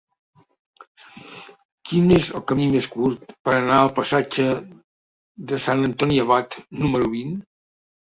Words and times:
Quin 1.89 2.07
és 2.15 2.29
el 2.39 2.41
camí 2.51 2.65
més 2.75 2.87
curt 2.93 3.35
per 3.49 3.53
anar 3.57 3.77
al 3.81 3.91
passatge 3.99 4.47
de 5.53 5.61
Sant 5.67 5.85
Antoni 5.89 6.19
Abat 6.25 6.57
número 6.81 7.11
vint? 7.13 7.37